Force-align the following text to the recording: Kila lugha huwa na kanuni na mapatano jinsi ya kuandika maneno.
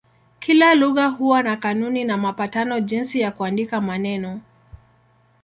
Kila 0.39 0.75
lugha 0.75 1.07
huwa 1.07 1.43
na 1.43 1.57
kanuni 1.57 2.03
na 2.03 2.17
mapatano 2.17 2.79
jinsi 2.79 3.19
ya 3.21 3.31
kuandika 3.31 3.81
maneno. 3.81 4.41